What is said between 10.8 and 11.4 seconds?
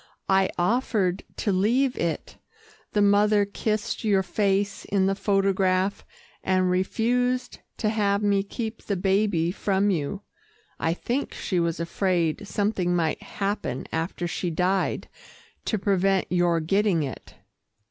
think